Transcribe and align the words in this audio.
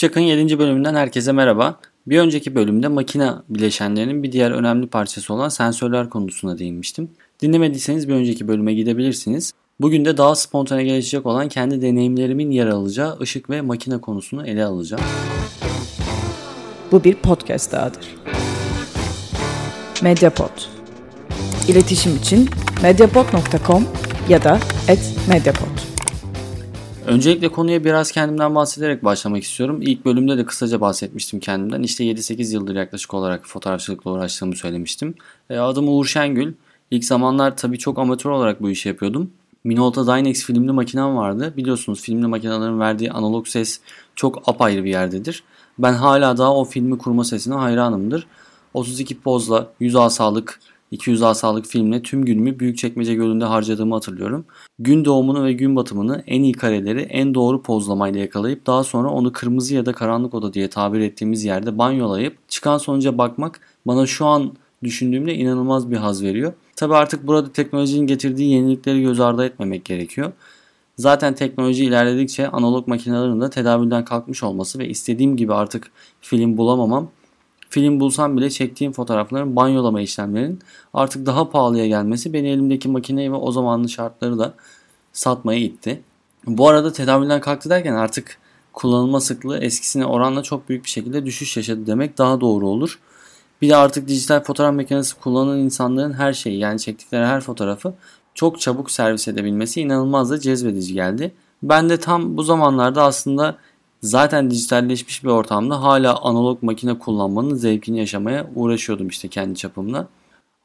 Şak'ın 0.00 0.20
7. 0.20 0.58
bölümünden 0.58 0.94
herkese 0.94 1.32
merhaba. 1.32 1.80
Bir 2.06 2.18
önceki 2.18 2.54
bölümde 2.54 2.88
makina 2.88 3.44
bileşenlerinin 3.48 4.22
bir 4.22 4.32
diğer 4.32 4.50
önemli 4.50 4.86
parçası 4.86 5.34
olan 5.34 5.48
sensörler 5.48 6.10
konusuna 6.10 6.58
değinmiştim. 6.58 7.10
Dinlemediyseniz 7.42 8.08
bir 8.08 8.14
önceki 8.14 8.48
bölüme 8.48 8.74
gidebilirsiniz. 8.74 9.52
Bugün 9.80 10.04
de 10.04 10.16
daha 10.16 10.34
spontane 10.34 10.84
gelişecek 10.84 11.26
olan 11.26 11.48
kendi 11.48 11.82
deneyimlerimin 11.82 12.50
yer 12.50 12.66
alacağı 12.66 13.18
ışık 13.20 13.50
ve 13.50 13.60
makine 13.60 13.98
konusunu 13.98 14.46
ele 14.46 14.64
alacağım. 14.64 15.02
Bu 16.92 17.04
bir 17.04 17.14
podcast 17.14 17.72
dahadır. 17.72 18.16
Mediapod. 20.02 20.62
İletişim 21.68 22.16
için 22.16 22.48
mediapod.com 22.82 23.84
ya 24.28 24.44
da 24.44 24.58
@mediapod. 25.28 25.79
Öncelikle 27.10 27.48
konuya 27.48 27.84
biraz 27.84 28.12
kendimden 28.12 28.54
bahsederek 28.54 29.04
başlamak 29.04 29.42
istiyorum. 29.42 29.78
İlk 29.82 30.04
bölümde 30.04 30.38
de 30.38 30.44
kısaca 30.44 30.80
bahsetmiştim 30.80 31.40
kendimden. 31.40 31.82
İşte 31.82 32.04
7-8 32.04 32.54
yıldır 32.54 32.74
yaklaşık 32.74 33.14
olarak 33.14 33.46
fotoğrafçılıkla 33.46 34.10
uğraştığımı 34.10 34.56
söylemiştim. 34.56 35.14
E, 35.50 35.58
adım 35.58 35.88
Uğur 35.88 36.06
Şengül. 36.06 36.52
İlk 36.90 37.04
zamanlar 37.04 37.56
tabii 37.56 37.78
çok 37.78 37.98
amatör 37.98 38.30
olarak 38.30 38.62
bu 38.62 38.70
işi 38.70 38.88
yapıyordum. 38.88 39.30
Minolta 39.64 40.06
Dynex 40.06 40.44
filmli 40.44 40.72
makinem 40.72 41.16
vardı. 41.16 41.54
Biliyorsunuz 41.56 42.00
filmli 42.00 42.26
makinelerin 42.26 42.80
verdiği 42.80 43.10
analog 43.12 43.46
ses 43.46 43.80
çok 44.14 44.48
apayrı 44.48 44.84
bir 44.84 44.90
yerdedir. 44.90 45.44
Ben 45.78 45.92
hala 45.92 46.38
daha 46.38 46.56
o 46.56 46.64
filmi 46.64 46.98
kurma 46.98 47.24
sesine 47.24 47.54
hayranımdır. 47.54 48.26
32 48.74 49.20
pozla 49.20 49.72
100 49.80 49.96
asalık 49.96 50.60
200 50.90 51.22
asalık 51.22 51.66
filmle 51.66 52.02
tüm 52.02 52.24
günümü 52.24 52.58
Büyükçekmece 52.58 53.14
Gölü'nde 53.14 53.44
harcadığımı 53.44 53.94
hatırlıyorum. 53.94 54.44
Gün 54.78 55.04
doğumunu 55.04 55.44
ve 55.44 55.52
gün 55.52 55.76
batımını 55.76 56.24
en 56.26 56.42
iyi 56.42 56.52
kareleri 56.52 57.00
en 57.00 57.34
doğru 57.34 57.62
pozlamayla 57.62 58.20
yakalayıp 58.20 58.66
daha 58.66 58.84
sonra 58.84 59.10
onu 59.10 59.32
kırmızı 59.32 59.74
ya 59.74 59.86
da 59.86 59.92
karanlık 59.92 60.34
oda 60.34 60.54
diye 60.54 60.70
tabir 60.70 61.00
ettiğimiz 61.00 61.44
yerde 61.44 61.78
banyolayıp 61.78 62.48
çıkan 62.48 62.78
sonuca 62.78 63.18
bakmak 63.18 63.60
bana 63.86 64.06
şu 64.06 64.26
an 64.26 64.52
düşündüğümde 64.82 65.34
inanılmaz 65.34 65.90
bir 65.90 65.96
haz 65.96 66.22
veriyor. 66.22 66.52
Tabi 66.76 66.94
artık 66.94 67.26
burada 67.26 67.52
teknolojinin 67.52 68.06
getirdiği 68.06 68.52
yenilikleri 68.52 69.02
göz 69.02 69.20
ardı 69.20 69.44
etmemek 69.44 69.84
gerekiyor. 69.84 70.32
Zaten 70.96 71.34
teknoloji 71.34 71.84
ilerledikçe 71.84 72.48
analog 72.48 72.88
makinelerin 72.88 73.40
de 73.40 73.50
tedavülden 73.50 74.04
kalkmış 74.04 74.42
olması 74.42 74.78
ve 74.78 74.88
istediğim 74.88 75.36
gibi 75.36 75.54
artık 75.54 75.90
film 76.20 76.56
bulamamam 76.56 77.10
Film 77.70 78.00
bulsam 78.00 78.36
bile 78.36 78.50
çektiğim 78.50 78.92
fotoğrafların 78.92 79.56
banyolama 79.56 80.00
işlemlerinin 80.00 80.58
artık 80.94 81.26
daha 81.26 81.50
pahalıya 81.50 81.86
gelmesi 81.86 82.32
beni 82.32 82.48
elimdeki 82.48 82.88
makineyi 82.88 83.32
ve 83.32 83.36
o 83.36 83.52
zamanın 83.52 83.86
şartları 83.86 84.38
da 84.38 84.54
satmaya 85.12 85.60
itti. 85.60 86.02
Bu 86.46 86.68
arada 86.68 86.92
tedavülden 86.92 87.40
kalktı 87.40 87.70
derken 87.70 87.94
artık 87.94 88.38
kullanılma 88.72 89.20
sıklığı 89.20 89.58
eskisine 89.58 90.06
oranla 90.06 90.42
çok 90.42 90.68
büyük 90.68 90.84
bir 90.84 90.90
şekilde 90.90 91.26
düşüş 91.26 91.56
yaşadı 91.56 91.86
demek 91.86 92.18
daha 92.18 92.40
doğru 92.40 92.68
olur. 92.68 92.98
Bir 93.62 93.68
de 93.68 93.76
artık 93.76 94.08
dijital 94.08 94.42
fotoğraf 94.42 94.74
makinesi 94.74 95.14
kullanan 95.20 95.58
insanların 95.58 96.12
her 96.12 96.32
şeyi 96.32 96.58
yani 96.58 96.80
çektikleri 96.80 97.26
her 97.26 97.40
fotoğrafı 97.40 97.94
çok 98.34 98.60
çabuk 98.60 98.90
servis 98.90 99.28
edebilmesi 99.28 99.80
inanılmaz 99.80 100.30
da 100.30 100.40
cezbedici 100.40 100.94
geldi. 100.94 101.34
Ben 101.62 101.90
de 101.90 101.96
tam 101.96 102.36
bu 102.36 102.42
zamanlarda 102.42 103.02
aslında 103.02 103.56
zaten 104.02 104.50
dijitalleşmiş 104.50 105.24
bir 105.24 105.28
ortamda 105.28 105.82
hala 105.82 106.20
analog 106.22 106.62
makine 106.62 106.98
kullanmanın 106.98 107.54
zevkini 107.54 107.98
yaşamaya 107.98 108.50
uğraşıyordum 108.54 109.08
işte 109.08 109.28
kendi 109.28 109.58
çapımla. 109.58 110.08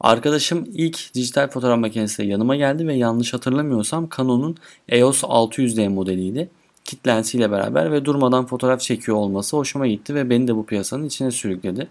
Arkadaşım 0.00 0.68
ilk 0.74 1.14
dijital 1.14 1.48
fotoğraf 1.48 1.78
makinesiyle 1.78 2.32
yanıma 2.32 2.56
geldi 2.56 2.86
ve 2.86 2.94
yanlış 2.94 3.34
hatırlamıyorsam 3.34 4.08
Canon'un 4.16 4.56
EOS 4.88 5.24
600D 5.24 5.88
modeliydi. 5.88 6.50
Kit 6.84 7.06
lensiyle 7.06 7.50
beraber 7.50 7.92
ve 7.92 8.04
durmadan 8.04 8.46
fotoğraf 8.46 8.80
çekiyor 8.80 9.16
olması 9.16 9.56
hoşuma 9.56 9.86
gitti 9.86 10.14
ve 10.14 10.30
beni 10.30 10.48
de 10.48 10.56
bu 10.56 10.66
piyasanın 10.66 11.04
içine 11.04 11.30
sürükledi. 11.30 11.88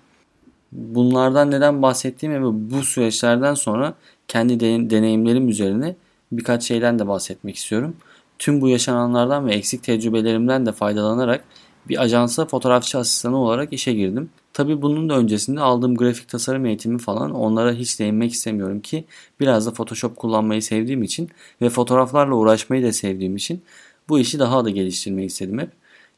Bunlardan 0.72 1.52
neden 1.52 1.82
bahsettiğim 1.82 2.36
ve 2.36 2.72
bu 2.72 2.84
süreçlerden 2.84 3.54
sonra 3.54 3.94
kendi 4.28 4.60
deneyimlerim 4.90 5.50
üzerine 5.50 5.96
birkaç 6.32 6.64
şeyden 6.64 7.00
de 7.00 7.08
bahsetmek 7.08 7.56
istiyorum. 7.56 7.96
Tüm 8.40 8.62
bu 8.62 8.70
yaşananlardan 8.70 9.48
ve 9.48 9.54
eksik 9.54 9.84
tecrübelerimden 9.84 10.66
de 10.66 10.72
faydalanarak 10.72 11.46
bir 11.90 12.02
ajansa 12.02 12.46
fotoğrafçı 12.46 12.98
asistanı 12.98 13.38
olarak 13.38 13.74
işe 13.74 13.94
girdim. 13.94 14.30
Tabi 14.54 14.82
bunun 14.82 15.10
da 15.10 15.18
öncesinde 15.18 15.62
aldığım 15.62 15.96
grafik 15.96 16.30
tasarım 16.30 16.66
eğitimi 16.66 17.00
falan 17.00 17.32
onlara 17.32 17.72
hiç 17.72 18.00
değinmek 18.00 18.32
istemiyorum 18.32 18.82
ki 18.82 19.06
biraz 19.40 19.66
da 19.66 19.72
Photoshop 19.72 20.16
kullanmayı 20.16 20.62
sevdiğim 20.62 21.04
için 21.04 21.30
ve 21.62 21.70
fotoğraflarla 21.70 22.36
uğraşmayı 22.36 22.84
da 22.84 22.92
sevdiğim 22.92 23.36
için 23.36 23.64
bu 24.10 24.20
işi 24.20 24.40
daha 24.40 24.66
da 24.66 24.70
geliştirmeyi 24.70 25.28
istedim 25.28 25.60
hep. 25.60 25.70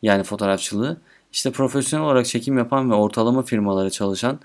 Yani 0.02 0.24
fotoğrafçılığı. 0.24 0.98
İşte 1.34 1.52
profesyonel 1.52 2.06
olarak 2.06 2.26
çekim 2.26 2.58
yapan 2.58 2.92
ve 2.92 2.96
ortalama 2.96 3.42
firmalara 3.44 3.90
çalışan 3.90 4.40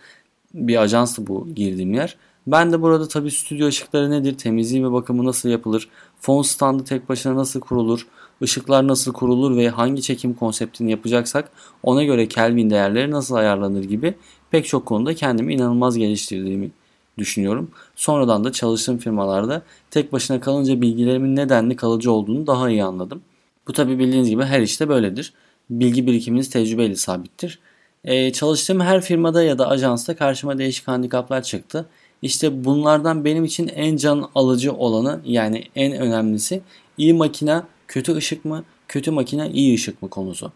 bir 0.55 0.77
ajanstı 0.77 1.27
bu 1.27 1.49
girdiğim 1.55 1.95
yer. 1.95 2.17
Ben 2.47 2.73
de 2.73 2.83
burada 2.83 3.09
tabii 3.09 3.31
stüdyo 3.31 3.67
ışıkları 3.67 4.11
nedir, 4.11 4.39
temizliği 4.39 4.85
ve 4.85 4.93
bakımı 4.93 5.25
nasıl 5.25 5.49
yapılır, 5.49 5.89
fon 6.21 6.43
standı 6.43 6.85
tek 6.85 7.09
başına 7.09 7.37
nasıl 7.37 7.61
kurulur, 7.61 8.07
ışıklar 8.43 8.89
nasıl 8.89 9.13
kurulur 9.13 9.57
ve 9.57 9.69
hangi 9.69 10.03
çekim 10.03 10.35
konseptini 10.35 10.91
yapacaksak 10.91 11.51
ona 11.83 12.05
göre 12.05 12.29
Kelvin 12.29 12.71
değerleri 12.71 13.11
nasıl 13.11 13.35
ayarlanır 13.35 13.85
gibi 13.85 14.15
pek 14.51 14.67
çok 14.67 14.87
konuda 14.87 15.15
kendimi 15.15 15.55
inanılmaz 15.55 15.99
geliştirdiğimi 15.99 16.71
düşünüyorum. 17.19 17.71
Sonradan 17.97 18.45
da 18.45 18.53
çalıştığım 18.53 18.99
firmalarda 18.99 19.63
tek 19.91 20.13
başına 20.13 20.41
kalınca 20.41 20.81
bilgilerimin 20.81 21.37
nedenli 21.37 21.77
kalıcı 21.77 22.13
olduğunu 22.13 22.47
daha 22.47 22.71
iyi 22.71 22.85
anladım. 22.85 23.23
Bu 23.69 23.73
tabi 23.73 23.99
bildiğiniz 23.99 24.29
gibi 24.31 24.43
her 24.43 24.61
işte 24.61 24.89
böyledir. 24.89 25.33
Bilgi 25.71 26.07
birikiminiz 26.07 26.51
tecrübeyle 26.51 26.97
sabittir. 26.97 27.59
Ee, 28.05 28.33
çalıştığım 28.33 28.81
her 28.81 29.01
firmada 29.01 29.43
ya 29.43 29.59
da 29.59 29.69
ajansta 29.69 30.17
karşıma 30.17 30.59
değişik 30.59 30.89
handikaplar 30.89 31.43
çıktı. 31.43 31.87
İşte 32.23 32.65
bunlardan 32.65 33.25
benim 33.25 33.45
için 33.45 33.69
en 33.69 33.97
can 33.97 34.29
alıcı 34.35 34.73
olanı 34.73 35.21
yani 35.25 35.65
en 35.77 35.93
önemlisi 35.93 36.63
iyi 36.99 37.15
makine 37.15 37.63
kötü 37.89 38.15
ışık 38.15 38.45
mı, 38.45 38.65
kötü 38.89 39.11
makine 39.11 39.51
iyi 39.51 39.75
ışık 39.75 40.03
mı 40.03 40.11
konusu. 40.11 40.53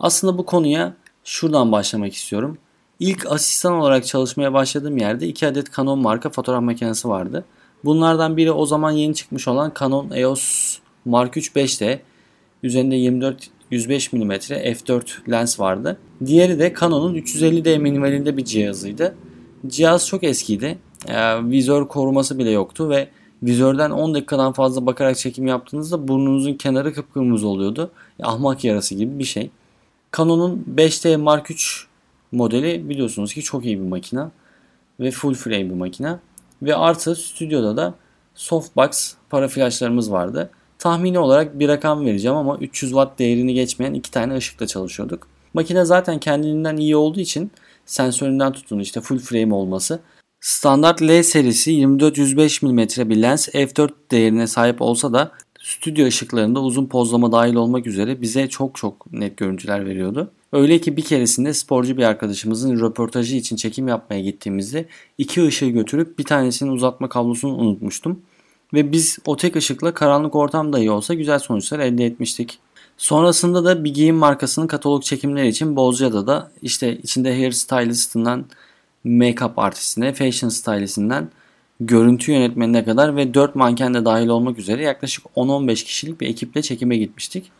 Aslında 0.00 0.38
bu 0.38 0.46
konuya 0.46 0.94
şuradan 1.24 1.72
başlamak 1.72 2.14
istiyorum. 2.14 2.58
İlk 3.00 3.32
asistan 3.32 3.72
olarak 3.72 4.06
çalışmaya 4.06 4.52
başladığım 4.52 4.98
yerde 4.98 5.28
iki 5.28 5.46
adet 5.46 5.76
Canon 5.76 5.98
marka 5.98 6.30
fotoğraf 6.30 6.62
makinesi 6.62 7.08
vardı. 7.08 7.44
Bunlardan 7.84 8.36
biri 8.36 8.52
o 8.52 8.66
zaman 8.66 8.90
yeni 8.90 9.14
çıkmış 9.14 9.48
olan 9.48 9.72
Canon 9.80 10.10
EOS 10.10 10.78
Mark 11.04 11.36
3 11.36 11.52
5D. 11.56 11.98
Üzerinde 12.62 12.96
24 12.96 13.48
105 13.70 14.12
mm 14.12 14.30
f4 14.32 15.30
lens 15.30 15.60
vardı. 15.60 15.98
Diğeri 16.26 16.58
de 16.58 16.74
Canon'un 16.80 17.14
350D 17.14 17.78
minimalinde 17.78 18.36
bir 18.36 18.44
cihazıydı. 18.44 19.14
Cihaz 19.66 20.06
çok 20.06 20.24
eskiydi 20.24 20.78
e, 21.08 21.48
vizör 21.50 21.88
koruması 21.88 22.38
bile 22.38 22.50
yoktu 22.50 22.90
ve 22.90 23.08
vizörden 23.42 23.90
10 23.90 24.14
dakikadan 24.14 24.52
fazla 24.52 24.86
bakarak 24.86 25.16
çekim 25.16 25.46
yaptığınızda 25.46 26.08
burnunuzun 26.08 26.54
kenarı 26.54 26.94
kıpkırmızı 26.94 27.48
oluyordu. 27.48 27.90
E, 28.20 28.24
ahmak 28.24 28.64
yarası 28.64 28.94
gibi 28.94 29.18
bir 29.18 29.24
şey. 29.24 29.50
Canon'un 30.16 30.64
5D 30.76 31.16
Mark 31.16 31.50
3 31.50 31.86
modeli 32.32 32.88
biliyorsunuz 32.88 33.34
ki 33.34 33.42
çok 33.42 33.64
iyi 33.64 33.80
bir 33.80 33.86
makina 33.86 34.30
ve 35.00 35.10
full 35.10 35.34
frame 35.34 35.70
bir 35.70 35.74
makina. 35.74 36.20
Ve 36.62 36.76
artı 36.76 37.14
stüdyoda 37.14 37.76
da 37.76 37.94
softbox 38.34 39.14
para 39.30 39.48
flaşlarımız 39.48 40.12
vardı. 40.12 40.50
Tahmini 40.78 41.18
olarak 41.18 41.58
bir 41.58 41.68
rakam 41.68 42.06
vereceğim 42.06 42.36
ama 42.36 42.56
300 42.56 42.90
watt 42.90 43.18
değerini 43.18 43.54
geçmeyen 43.54 43.94
iki 43.94 44.10
tane 44.10 44.36
ışıkla 44.36 44.66
çalışıyorduk. 44.66 45.26
Makine 45.54 45.84
zaten 45.84 46.18
kendinden 46.18 46.76
iyi 46.76 46.96
olduğu 46.96 47.20
için 47.20 47.50
sensöründen 47.86 48.52
tutun 48.52 48.78
işte 48.78 49.00
full 49.00 49.18
frame 49.18 49.54
olması 49.54 50.00
Standart 50.40 51.02
L 51.02 51.22
serisi 51.22 51.72
24-105 51.72 52.66
mm 52.66 53.10
bir 53.10 53.22
lens 53.22 53.48
f4 53.48 53.90
değerine 54.10 54.46
sahip 54.46 54.82
olsa 54.82 55.12
da 55.12 55.32
stüdyo 55.62 56.06
ışıklarında 56.06 56.60
uzun 56.60 56.86
pozlama 56.86 57.32
dahil 57.32 57.54
olmak 57.54 57.86
üzere 57.86 58.20
bize 58.20 58.48
çok 58.48 58.76
çok 58.76 59.12
net 59.12 59.36
görüntüler 59.36 59.86
veriyordu. 59.86 60.30
Öyle 60.52 60.80
ki 60.80 60.96
bir 60.96 61.02
keresinde 61.02 61.54
sporcu 61.54 61.96
bir 61.96 62.02
arkadaşımızın 62.02 62.80
röportajı 62.80 63.36
için 63.36 63.56
çekim 63.56 63.88
yapmaya 63.88 64.20
gittiğimizde 64.20 64.86
iki 65.18 65.46
ışığı 65.46 65.66
götürüp 65.66 66.18
bir 66.18 66.24
tanesinin 66.24 66.70
uzatma 66.70 67.08
kablosunu 67.08 67.56
unutmuştum. 67.56 68.20
Ve 68.74 68.92
biz 68.92 69.18
o 69.26 69.36
tek 69.36 69.56
ışıkla 69.56 69.94
karanlık 69.94 70.34
ortam 70.34 70.72
dahi 70.72 70.90
olsa 70.90 71.14
güzel 71.14 71.38
sonuçlar 71.38 71.78
elde 71.78 72.04
etmiştik. 72.04 72.58
Sonrasında 72.96 73.64
da 73.64 73.84
bir 73.84 73.94
giyim 73.94 74.16
markasının 74.16 74.66
katalog 74.66 75.02
çekimleri 75.02 75.48
için 75.48 75.76
Bozcaada 75.76 76.26
da 76.26 76.52
işte 76.62 76.98
içinde 76.98 77.34
hairstylistından 77.34 78.44
make-up 79.04 79.52
artistine, 79.56 80.12
fashion 80.12 80.48
stylisinden 80.48 81.28
görüntü 81.80 82.32
yönetmenine 82.32 82.84
kadar 82.84 83.16
ve 83.16 83.34
4 83.34 83.54
manken 83.54 83.94
de 83.94 84.04
dahil 84.04 84.28
olmak 84.28 84.58
üzere 84.58 84.82
yaklaşık 84.82 85.24
10-15 85.36 85.84
kişilik 85.84 86.20
bir 86.20 86.28
ekiple 86.28 86.62
çekime 86.62 86.96
gitmiştik. 86.96 87.50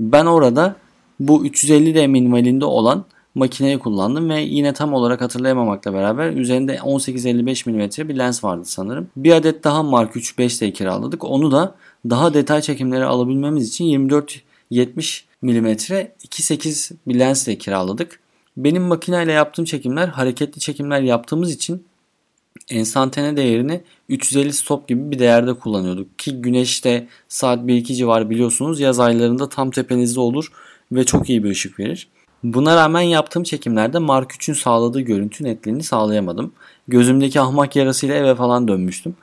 Ben 0.00 0.26
orada 0.26 0.76
bu 1.20 1.46
350D 1.46 2.08
minimalinde 2.08 2.64
olan 2.64 3.04
makineyi 3.34 3.78
kullandım 3.78 4.30
ve 4.30 4.40
yine 4.40 4.72
tam 4.72 4.94
olarak 4.94 5.20
hatırlayamamakla 5.20 5.92
beraber 5.92 6.30
üzerinde 6.30 6.76
18-55 6.76 7.70
mm 7.70 8.08
bir 8.08 8.18
lens 8.18 8.44
vardı 8.44 8.64
sanırım. 8.64 9.08
Bir 9.16 9.32
adet 9.32 9.64
daha 9.64 9.82
Mark 9.82 10.16
3 10.16 10.34
5D 10.38 10.72
kiraladık. 10.72 11.24
Onu 11.24 11.52
da 11.52 11.74
daha 12.10 12.34
detay 12.34 12.60
çekimleri 12.60 13.04
alabilmemiz 13.04 13.68
için 13.68 14.08
24-70 14.08 15.22
mm 15.42 15.66
2.8 15.66 16.92
bir 17.06 17.18
lensle 17.18 17.58
kiraladık. 17.58 18.20
Benim 18.56 18.82
makineyle 18.82 19.32
yaptığım 19.32 19.64
çekimler 19.64 20.08
hareketli 20.08 20.60
çekimler 20.60 21.00
yaptığımız 21.00 21.52
için 21.52 21.84
ensantane 22.70 23.36
değerini 23.36 23.80
350 24.08 24.52
stop 24.52 24.88
gibi 24.88 25.10
bir 25.10 25.18
değerde 25.18 25.54
kullanıyorduk. 25.54 26.18
Ki 26.18 26.42
güneşte 26.42 27.08
saat 27.28 27.58
1-2 27.58 27.94
civarı 27.94 28.30
biliyorsunuz 28.30 28.80
yaz 28.80 29.00
aylarında 29.00 29.48
tam 29.48 29.70
tepenizde 29.70 30.20
olur 30.20 30.52
ve 30.92 31.04
çok 31.04 31.30
iyi 31.30 31.44
bir 31.44 31.50
ışık 31.50 31.80
verir. 31.80 32.08
Buna 32.44 32.76
rağmen 32.76 33.00
yaptığım 33.00 33.42
çekimlerde 33.42 33.98
Mark 33.98 34.32
3'ün 34.32 34.54
sağladığı 34.54 35.00
görüntü 35.00 35.44
netliğini 35.44 35.82
sağlayamadım. 35.82 36.52
Gözümdeki 36.88 37.40
ahmak 37.40 37.76
yarasıyla 37.76 38.14
eve 38.14 38.34
falan 38.34 38.68
dönmüştüm. 38.68 39.14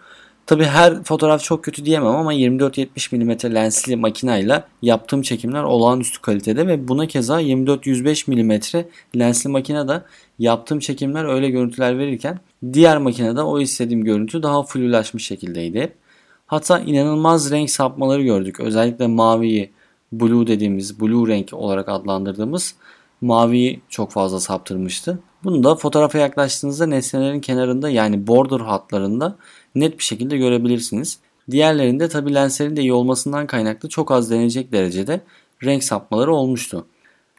Tabi 0.48 0.64
her 0.64 1.04
fotoğraf 1.04 1.44
çok 1.44 1.64
kötü 1.64 1.86
diyemem 1.86 2.16
ama 2.16 2.34
24-70 2.34 3.16
mm 3.16 3.56
lensli 3.56 3.96
makinayla 3.96 4.68
yaptığım 4.82 5.22
çekimler 5.22 5.64
olağanüstü 5.64 6.22
kalitede 6.22 6.68
ve 6.68 6.88
buna 6.88 7.08
keza 7.08 7.42
24-105 7.42 8.32
mm 8.32 8.84
lensli 9.20 9.50
makinede 9.50 10.02
yaptığım 10.40 10.80
çekimler 10.80 11.26
öyle 11.26 11.50
görüntüler 11.50 11.98
verirken 11.98 12.40
diğer 12.74 12.98
makinede 12.98 13.42
o 13.42 13.60
istediğim 13.60 14.04
görüntü 14.04 14.44
daha 14.44 14.64
flulaşmış 14.64 15.26
şekildeydi. 15.26 15.94
Hatta 16.46 16.80
inanılmaz 16.80 17.52
renk 17.52 17.70
sapmaları 17.70 18.24
gördük. 18.24 18.60
Özellikle 18.60 19.08
maviyi 19.08 19.72
blue 20.12 20.48
dediğimiz 20.48 21.00
blue 21.00 21.28
renk 21.34 21.54
olarak 21.54 21.90
adlandırdığımız 21.90 22.76
maviyi 23.22 23.82
çok 23.90 24.12
fazla 24.12 24.40
saptırmıştı. 24.40 25.20
Bunu 25.44 25.64
da 25.64 25.76
fotoğrafa 25.76 26.18
yaklaştığınızda 26.18 26.86
nesnelerin 26.86 27.40
kenarında 27.40 27.90
yani 27.90 28.28
border 28.28 28.60
hatlarında 28.60 29.36
net 29.76 29.98
bir 29.98 30.04
şekilde 30.04 30.38
görebilirsiniz. 30.38 31.20
Diğerlerinde 31.52 32.10
tabi 32.10 32.34
lenslerin 32.34 32.76
de 32.76 32.82
iyi 32.82 32.94
olmasından 32.94 33.48
kaynaklı 33.48 33.90
çok 33.90 34.12
az 34.12 34.32
denecek 34.32 34.72
derecede 34.72 35.22
renk 35.64 35.84
sapmaları 35.84 36.34
olmuştu. 36.34 36.86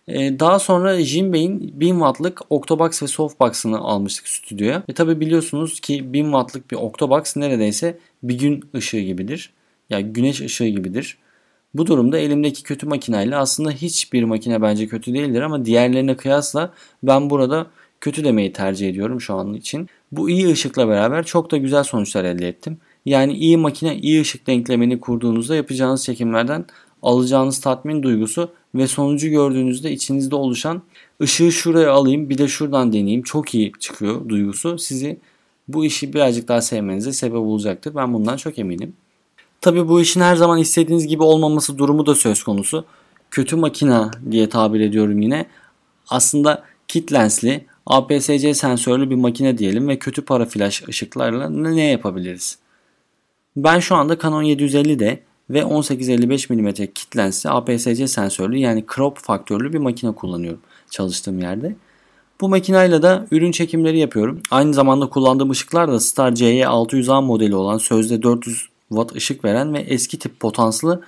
Ee, 0.09 0.39
daha 0.39 0.59
sonra 0.59 1.01
Jinbei'in 1.01 1.81
1000 1.81 1.91
wattlık 1.91 2.41
Octobox 2.51 3.03
ve 3.03 3.07
Softbox'ını 3.07 3.79
almıştık 3.79 4.29
stüdyoya. 4.29 4.83
Ve 4.89 4.93
tabi 4.93 5.21
biliyorsunuz 5.21 5.81
ki 5.81 6.13
1000 6.13 6.25
wattlık 6.25 6.71
bir 6.71 6.77
Octobox 6.77 7.37
neredeyse 7.37 7.99
bir 8.23 8.39
gün 8.39 8.65
ışığı 8.75 9.01
gibidir. 9.01 9.53
Yani 9.91 10.05
güneş 10.05 10.41
ışığı 10.41 10.67
gibidir. 10.67 11.19
Bu 11.75 11.87
durumda 11.87 12.19
elimdeki 12.19 12.63
kötü 12.63 12.87
makineyle 12.87 13.37
aslında 13.37 13.71
hiçbir 13.71 14.25
makine 14.25 14.63
bence 14.63 14.89
kötü 14.89 15.15
değildir 15.15 15.41
ama 15.43 15.65
diğerlerine 15.65 16.17
kıyasla 16.17 16.73
ben 17.03 17.31
burada 17.31 17.67
kötü 18.01 18.25
demeyi 18.25 18.53
tercih 18.53 18.89
ediyorum 18.89 19.21
şu 19.21 19.35
an 19.35 19.55
için. 19.55 19.89
Bu 20.13 20.31
iyi 20.31 20.49
ışıkla 20.49 20.89
beraber 20.89 21.27
çok 21.27 21.51
da 21.51 21.57
güzel 21.57 21.83
sonuçlar 21.85 22.25
elde 22.25 22.49
ettim. 22.49 22.79
Yani 23.07 23.33
iyi 23.33 23.57
makine 23.57 23.97
iyi 23.97 24.21
ışık 24.21 24.47
denklemini 24.47 25.01
kurduğunuzda 25.01 25.57
yapacağınız 25.57 26.05
çekimlerden 26.05 26.65
alacağınız 27.03 27.61
tatmin 27.61 28.03
duygusu 28.03 28.51
ve 28.75 28.87
sonucu 28.87 29.29
gördüğünüzde 29.29 29.93
içinizde 29.93 30.37
oluşan 30.37 30.83
ışığı 31.23 31.53
şuraya 31.53 31.93
alayım 31.93 32.31
bir 32.31 32.39
de 32.39 32.49
şuradan 32.49 32.93
deneyeyim 32.93 33.23
çok 33.23 33.55
iyi 33.55 33.73
çıkıyor 33.81 34.29
duygusu 34.29 34.79
sizi 34.79 35.19
bu 35.69 35.85
işi 35.85 36.13
birazcık 36.13 36.49
daha 36.49 36.61
sevmenize 36.61 37.13
sebep 37.13 37.39
olacaktır. 37.39 37.95
Ben 37.95 38.15
bundan 38.15 38.37
çok 38.37 38.59
eminim. 38.59 38.93
Tabi 39.61 39.89
bu 39.89 40.01
işin 40.01 40.21
her 40.21 40.37
zaman 40.37 40.59
istediğiniz 40.59 41.07
gibi 41.07 41.23
olmaması 41.23 41.79
durumu 41.79 42.07
da 42.07 42.15
söz 42.15 42.43
konusu. 42.43 42.85
Kötü 43.31 43.57
makina 43.57 44.11
diye 44.31 44.49
tabir 44.49 44.81
ediyorum 44.81 45.23
yine. 45.23 45.47
Aslında 46.09 46.65
kit 46.89 47.13
lensli 47.13 47.67
APS-C 47.87 48.55
sensörlü 48.55 49.11
bir 49.11 49.15
makine 49.15 49.59
diyelim 49.59 49.89
ve 49.89 49.99
kötü 49.99 50.23
para 50.25 50.45
flash 50.45 50.89
ışıklarla 50.89 51.49
ne 51.51 51.85
yapabiliriz? 51.85 52.59
Ben 53.57 53.81
şu 53.81 53.95
anda 53.95 54.19
Canon 54.19 54.45
750'de 54.45 55.23
ve 55.51 55.61
18-55 55.61 56.55
mm 56.55 56.93
kit 56.95 57.17
lensli 57.17 57.51
APS-C 57.51 58.09
sensörlü 58.09 58.59
yani 58.59 58.85
crop 58.95 59.19
faktörlü 59.19 59.73
bir 59.73 59.79
makine 59.79 60.15
kullanıyorum 60.15 60.61
çalıştığım 60.91 61.39
yerde. 61.39 61.77
Bu 62.41 62.49
makineyle 62.49 63.03
de 63.03 63.27
ürün 63.31 63.53
çekimleri 63.53 63.99
yapıyorum. 63.99 64.43
Aynı 64.51 64.75
zamanda 64.75 65.09
kullandığım 65.09 65.51
ışıklar 65.51 65.89
da 65.89 66.01
Star 66.01 66.33
CY600A 66.33 67.25
modeli 67.25 67.55
olan 67.55 67.79
sözde 67.79 68.23
400 68.23 68.69
watt 68.89 69.17
ışık 69.17 69.45
veren 69.45 69.75
ve 69.75 69.79
eski 69.79 70.19
tip 70.19 70.41
potanslı 70.41 71.03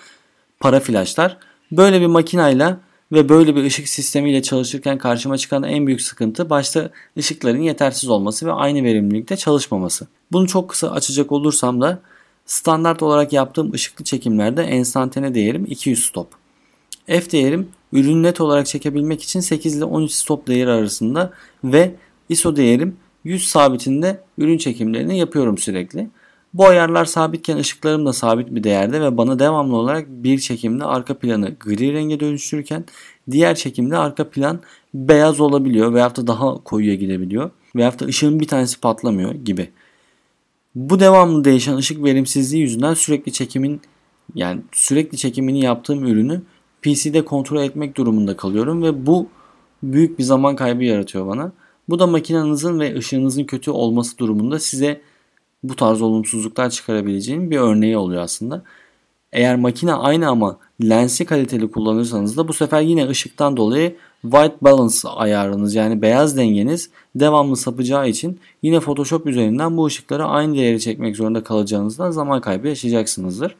para 0.60 0.80
flaşlar. 0.80 1.38
Böyle 1.72 2.00
bir 2.00 2.06
makineyle 2.06 2.76
ve 3.12 3.28
böyle 3.28 3.56
bir 3.56 3.64
ışık 3.64 3.88
sistemiyle 3.88 4.42
çalışırken 4.42 4.98
karşıma 4.98 5.38
çıkan 5.38 5.62
en 5.62 5.86
büyük 5.86 6.02
sıkıntı 6.02 6.50
başta 6.50 6.90
ışıkların 7.18 7.62
yetersiz 7.62 8.08
olması 8.08 8.46
ve 8.46 8.52
aynı 8.52 8.84
verimlilikte 8.84 9.36
çalışmaması. 9.36 10.06
Bunu 10.32 10.46
çok 10.46 10.70
kısa 10.70 10.90
açacak 10.90 11.32
olursam 11.32 11.80
da 11.80 11.98
standart 12.46 13.02
olarak 13.02 13.32
yaptığım 13.32 13.72
ışıklı 13.72 14.04
çekimlerde 14.04 14.62
enstantane 14.62 15.34
değerim 15.34 15.66
200 15.68 16.04
stop. 16.04 16.28
F 17.06 17.30
değerim 17.30 17.68
ürünü 17.92 18.22
net 18.22 18.40
olarak 18.40 18.66
çekebilmek 18.66 19.22
için 19.22 19.40
8 19.40 19.76
ile 19.76 19.84
13 19.84 20.12
stop 20.12 20.46
değeri 20.46 20.70
arasında 20.70 21.32
ve 21.64 21.94
ISO 22.28 22.56
değerim 22.56 22.96
100 23.24 23.48
sabitinde 23.48 24.20
ürün 24.38 24.58
çekimlerini 24.58 25.18
yapıyorum 25.18 25.58
sürekli. 25.58 26.08
Bu 26.54 26.66
ayarlar 26.66 27.04
sabitken 27.04 27.56
ışıklarım 27.56 28.06
da 28.06 28.12
sabit 28.12 28.54
bir 28.54 28.64
değerde 28.64 29.00
ve 29.00 29.16
bana 29.16 29.38
devamlı 29.38 29.76
olarak 29.76 30.08
bir 30.08 30.38
çekimde 30.38 30.84
arka 30.84 31.18
planı 31.18 31.54
gri 31.60 31.92
renge 31.92 32.20
dönüştürürken 32.20 32.84
diğer 33.30 33.54
çekimde 33.54 33.96
arka 33.96 34.30
plan 34.30 34.60
beyaz 34.94 35.40
olabiliyor 35.40 35.94
veyahut 35.94 36.16
da 36.16 36.26
daha 36.26 36.54
koyuya 36.54 36.94
gidebiliyor 36.94 37.50
veyahut 37.76 38.00
da 38.00 38.04
ışığın 38.04 38.40
bir 38.40 38.48
tanesi 38.48 38.80
patlamıyor 38.80 39.34
gibi. 39.34 39.70
Bu 40.74 41.00
devamlı 41.00 41.44
değişen 41.44 41.76
ışık 41.76 42.04
verimsizliği 42.04 42.62
yüzünden 42.62 42.94
sürekli 42.94 43.32
çekimin 43.32 43.80
yani 44.34 44.60
sürekli 44.72 45.18
çekimini 45.18 45.60
yaptığım 45.60 46.06
ürünü 46.06 46.42
PC'de 46.82 47.24
kontrol 47.24 47.62
etmek 47.62 47.96
durumunda 47.96 48.36
kalıyorum 48.36 48.82
ve 48.82 49.06
bu 49.06 49.28
büyük 49.82 50.18
bir 50.18 50.24
zaman 50.24 50.56
kaybı 50.56 50.84
yaratıyor 50.84 51.26
bana. 51.26 51.52
Bu 51.88 51.98
da 51.98 52.06
makinenizin 52.06 52.80
ve 52.80 52.96
ışığınızın 52.96 53.44
kötü 53.44 53.70
olması 53.70 54.18
durumunda 54.18 54.58
size 54.58 55.00
bu 55.62 55.76
tarz 55.76 56.02
olumsuzluklar 56.02 56.70
çıkarabileceğin 56.70 57.50
bir 57.50 57.58
örneği 57.58 57.96
oluyor 57.96 58.22
aslında. 58.22 58.62
Eğer 59.32 59.56
makine 59.56 59.94
aynı 59.94 60.28
ama 60.28 60.58
lensi 60.82 61.24
kaliteli 61.24 61.70
kullanırsanız 61.70 62.36
da 62.36 62.48
bu 62.48 62.52
sefer 62.52 62.80
yine 62.80 63.08
ışıktan 63.08 63.56
dolayı 63.56 63.96
white 64.22 64.56
balance 64.60 65.08
ayarınız 65.08 65.74
yani 65.74 66.02
beyaz 66.02 66.36
dengeniz 66.36 66.90
devamlı 67.14 67.56
sapacağı 67.56 68.08
için 68.08 68.40
yine 68.62 68.80
Photoshop 68.80 69.26
üzerinden 69.26 69.76
bu 69.76 69.86
ışıkları 69.86 70.24
aynı 70.24 70.54
değeri 70.54 70.80
çekmek 70.80 71.16
zorunda 71.16 71.42
kalacağınızdan 71.44 72.10
zaman 72.10 72.40
kaybı 72.40 72.68
yaşayacaksınızdır. 72.68 73.56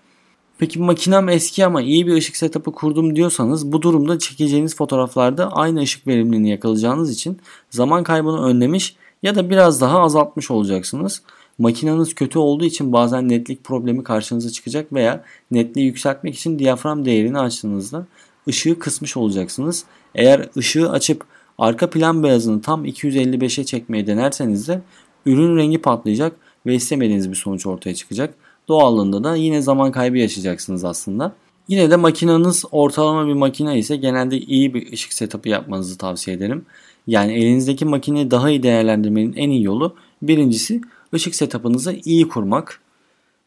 Peki 0.58 0.78
makinem 0.78 1.28
eski 1.28 1.66
ama 1.66 1.82
iyi 1.82 2.06
bir 2.06 2.12
ışık 2.12 2.36
setup'ı 2.36 2.72
kurdum 2.72 3.16
diyorsanız 3.16 3.72
bu 3.72 3.82
durumda 3.82 4.18
çekeceğiniz 4.18 4.76
fotoğraflarda 4.76 5.52
aynı 5.52 5.80
ışık 5.80 6.06
verimliliğini 6.06 6.50
yakalayacağınız 6.50 7.10
için 7.10 7.38
zaman 7.70 8.04
kaybını 8.04 8.44
önlemiş 8.44 8.96
ya 9.22 9.34
da 9.34 9.50
biraz 9.50 9.80
daha 9.80 10.00
azaltmış 10.00 10.50
olacaksınız. 10.50 11.22
Makineniz 11.60 12.14
kötü 12.14 12.38
olduğu 12.38 12.64
için 12.64 12.92
bazen 12.92 13.28
netlik 13.28 13.64
problemi 13.64 14.04
karşınıza 14.04 14.50
çıkacak 14.50 14.92
veya 14.92 15.24
netliği 15.50 15.86
yükseltmek 15.86 16.34
için 16.34 16.58
diyafram 16.58 17.04
değerini 17.04 17.38
açtığınızda 17.38 18.06
ışığı 18.48 18.78
kısmış 18.78 19.16
olacaksınız. 19.16 19.84
Eğer 20.14 20.48
ışığı 20.56 20.90
açıp 20.90 21.24
arka 21.58 21.90
plan 21.90 22.22
beyazını 22.22 22.62
tam 22.62 22.84
255'e 22.84 23.64
çekmeye 23.64 24.06
denerseniz 24.06 24.68
de 24.68 24.82
ürün 25.26 25.56
rengi 25.56 25.78
patlayacak 25.78 26.36
ve 26.66 26.74
istemediğiniz 26.74 27.30
bir 27.30 27.36
sonuç 27.36 27.66
ortaya 27.66 27.94
çıkacak. 27.94 28.34
Doğallığında 28.68 29.24
da 29.24 29.36
yine 29.36 29.62
zaman 29.62 29.92
kaybı 29.92 30.18
yaşayacaksınız 30.18 30.84
aslında. 30.84 31.32
Yine 31.68 31.90
de 31.90 31.96
makineniz 31.96 32.64
ortalama 32.72 33.26
bir 33.26 33.32
makine 33.32 33.78
ise 33.78 33.96
genelde 33.96 34.38
iyi 34.38 34.74
bir 34.74 34.92
ışık 34.92 35.12
setup'ı 35.12 35.48
yapmanızı 35.48 35.98
tavsiye 35.98 36.36
ederim. 36.36 36.64
Yani 37.06 37.32
elinizdeki 37.32 37.84
makineyi 37.84 38.30
daha 38.30 38.50
iyi 38.50 38.62
değerlendirmenin 38.62 39.32
en 39.32 39.50
iyi 39.50 39.64
yolu 39.64 39.94
birincisi 40.22 40.80
ışık 41.14 41.34
setup'ınızı 41.34 41.92
iyi 42.04 42.28
kurmak. 42.28 42.80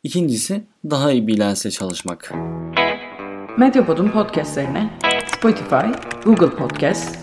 İkincisi 0.04 0.64
daha 0.90 1.12
iyi 1.12 1.28
bir 1.28 1.40
lensle 1.40 1.72
çalışmak. 1.72 2.32
Medyapod'un 3.58 4.10
podcastlerine 4.10 5.00
Spotify, 5.38 5.86
Google 6.26 6.50
Podcast, 6.50 7.18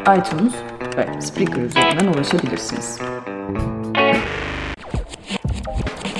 iTunes 0.00 0.54
ve 0.96 1.20
Spreaker 1.20 1.62
üzerinden 1.62 2.12
ulaşabilirsiniz. 2.12 2.98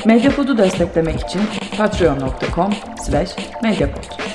Medyapod'u 0.05 0.59
desteklemek 0.59 1.21
için 1.21 1.41
patreon.com 1.77 2.73
slash 3.07 3.31
medyapod. 3.62 4.29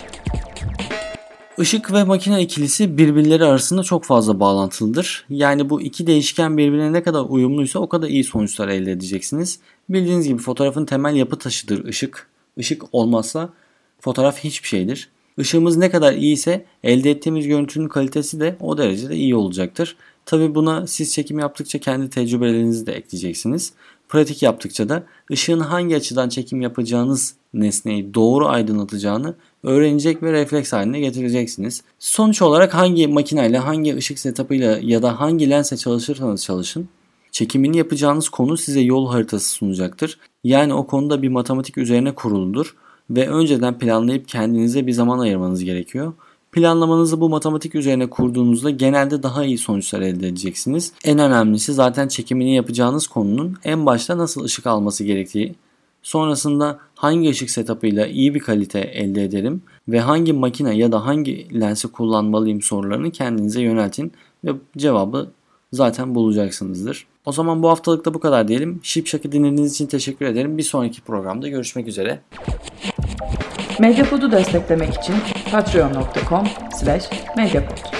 Işık 1.57 1.93
ve 1.93 2.03
makine 2.03 2.41
ikilisi 2.41 2.97
birbirleri 2.97 3.45
arasında 3.45 3.83
çok 3.83 4.03
fazla 4.03 4.39
bağlantılıdır. 4.39 5.25
Yani 5.29 5.69
bu 5.69 5.81
iki 5.81 6.07
değişken 6.07 6.57
birbirine 6.57 6.93
ne 6.93 7.03
kadar 7.03 7.25
uyumluysa 7.29 7.79
o 7.79 7.89
kadar 7.89 8.07
iyi 8.07 8.23
sonuçlar 8.23 8.67
elde 8.67 8.91
edeceksiniz. 8.91 9.59
Bildiğiniz 9.89 10.27
gibi 10.27 10.37
fotoğrafın 10.37 10.85
temel 10.85 11.15
yapı 11.15 11.37
taşıdır 11.37 11.85
ışık. 11.85 12.27
Işık 12.57 12.83
olmazsa 12.91 13.49
fotoğraf 13.99 14.39
hiçbir 14.39 14.67
şeydir. 14.67 15.09
Işığımız 15.37 15.77
ne 15.77 15.91
kadar 15.91 16.13
iyi 16.13 16.33
ise 16.33 16.65
elde 16.83 17.11
ettiğimiz 17.11 17.47
görüntünün 17.47 17.87
kalitesi 17.87 18.39
de 18.39 18.55
o 18.59 18.77
derecede 18.77 19.15
iyi 19.15 19.35
olacaktır. 19.35 19.95
Tabi 20.25 20.55
buna 20.55 20.87
siz 20.87 21.13
çekim 21.13 21.39
yaptıkça 21.39 21.79
kendi 21.79 22.09
tecrübelerinizi 22.09 22.87
de 22.87 22.93
ekleyeceksiniz. 22.93 23.73
Pratik 24.09 24.43
yaptıkça 24.43 24.89
da 24.89 25.03
ışığın 25.31 25.59
hangi 25.59 25.95
açıdan 25.95 26.29
çekim 26.29 26.61
yapacağınız 26.61 27.35
nesneyi 27.59 28.13
doğru 28.13 28.47
aydınlatacağını 28.47 29.35
öğrenecek 29.63 30.23
ve 30.23 30.31
refleks 30.31 30.73
haline 30.73 30.99
getireceksiniz. 30.99 31.83
Sonuç 31.99 32.41
olarak 32.41 32.73
hangi 32.73 33.07
makineyle, 33.07 33.57
hangi 33.57 33.95
ışık 33.95 34.19
setup'ıyla 34.19 34.79
ya 34.81 35.01
da 35.01 35.19
hangi 35.19 35.49
lensle 35.49 35.77
çalışırsanız 35.77 36.43
çalışın, 36.43 36.89
çekimini 37.31 37.77
yapacağınız 37.77 38.29
konu 38.29 38.57
size 38.57 38.79
yol 38.79 39.09
haritası 39.09 39.49
sunacaktır. 39.49 40.19
Yani 40.43 40.73
o 40.73 40.87
konuda 40.87 41.21
bir 41.21 41.29
matematik 41.29 41.77
üzerine 41.77 42.15
kuruludur 42.15 42.75
ve 43.09 43.29
önceden 43.29 43.79
planlayıp 43.79 44.27
kendinize 44.27 44.87
bir 44.87 44.91
zaman 44.91 45.19
ayırmanız 45.19 45.63
gerekiyor. 45.63 46.13
Planlamanızı 46.51 47.21
bu 47.21 47.29
matematik 47.29 47.75
üzerine 47.75 48.09
kurduğunuzda 48.09 48.69
genelde 48.69 49.23
daha 49.23 49.45
iyi 49.45 49.57
sonuçlar 49.57 50.01
elde 50.01 50.27
edeceksiniz. 50.27 50.91
En 51.05 51.19
önemlisi 51.19 51.73
zaten 51.73 52.07
çekimini 52.07 52.55
yapacağınız 52.55 53.07
konunun 53.07 53.57
en 53.63 53.85
başta 53.85 54.17
nasıl 54.17 54.43
ışık 54.43 54.67
alması 54.67 55.03
gerektiği, 55.03 55.55
sonrasında 56.05 56.79
hangi 56.95 57.29
ışık 57.29 57.49
setup'ıyla 57.49 58.07
iyi 58.07 58.35
bir 58.35 58.39
kalite 58.39 58.79
elde 58.79 59.23
ederim 59.23 59.61
ve 59.87 59.99
hangi 59.99 60.33
makine 60.33 60.75
ya 60.75 60.91
da 60.91 61.05
hangi 61.05 61.61
lensi 61.61 61.87
kullanmalıyım 61.87 62.61
sorularını 62.61 63.11
kendinize 63.11 63.61
yöneltin 63.61 64.11
ve 64.43 64.51
cevabı 64.77 65.31
zaten 65.73 66.15
bulacaksınızdır. 66.15 67.07
O 67.25 67.31
zaman 67.31 67.63
bu 67.63 67.69
haftalık 67.69 68.05
da 68.05 68.13
bu 68.13 68.19
kadar 68.19 68.47
diyelim. 68.47 68.79
Şipşak'ı 68.83 69.31
dinlediğiniz 69.31 69.73
için 69.73 69.87
teşekkür 69.87 70.25
ederim. 70.25 70.57
Bir 70.57 70.63
sonraki 70.63 71.01
programda 71.01 71.47
görüşmek 71.47 71.87
üzere. 71.87 72.19
Medyapod'u 73.79 74.31
desteklemek 74.31 74.93
için 74.93 75.15
patreon.com 75.51 76.47
slash 76.79 77.09
medyapod. 77.37 77.94